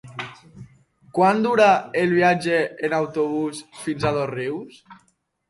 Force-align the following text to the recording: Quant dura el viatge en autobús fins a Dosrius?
Quant 1.17 1.43
dura 1.47 1.67
el 2.05 2.15
viatge 2.15 2.57
en 2.89 2.97
autobús 3.01 3.61
fins 3.83 4.09
a 4.09 4.15
Dosrius? 4.19 4.83